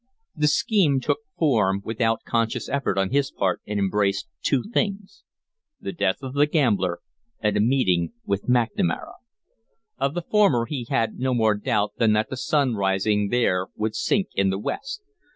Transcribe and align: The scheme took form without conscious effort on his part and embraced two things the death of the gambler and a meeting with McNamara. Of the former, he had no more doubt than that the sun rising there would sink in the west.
The 0.35 0.47
scheme 0.47 0.99
took 0.99 1.19
form 1.37 1.83
without 1.85 2.23
conscious 2.25 2.67
effort 2.67 2.97
on 2.97 3.11
his 3.11 3.29
part 3.29 3.61
and 3.67 3.77
embraced 3.79 4.27
two 4.41 4.63
things 4.63 5.21
the 5.79 5.91
death 5.91 6.23
of 6.23 6.33
the 6.33 6.47
gambler 6.47 7.01
and 7.39 7.55
a 7.55 7.59
meeting 7.59 8.13
with 8.25 8.47
McNamara. 8.47 9.13
Of 9.99 10.15
the 10.15 10.23
former, 10.23 10.65
he 10.65 10.87
had 10.89 11.19
no 11.19 11.35
more 11.35 11.53
doubt 11.53 11.97
than 11.99 12.13
that 12.13 12.31
the 12.31 12.35
sun 12.37 12.73
rising 12.73 13.27
there 13.29 13.67
would 13.75 13.93
sink 13.93 14.29
in 14.33 14.49
the 14.49 14.57
west. 14.57 15.03